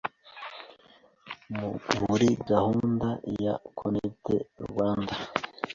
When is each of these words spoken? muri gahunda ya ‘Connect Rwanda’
muri 2.05 2.27
gahunda 2.49 3.09
ya 3.43 3.53
‘Connect 3.79 4.25
Rwanda’ 4.67 5.13